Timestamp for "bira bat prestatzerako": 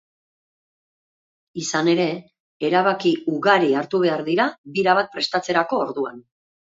4.79-5.85